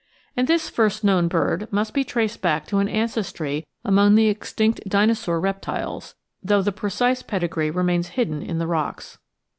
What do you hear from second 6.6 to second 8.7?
the precise pedigree remains hidden in the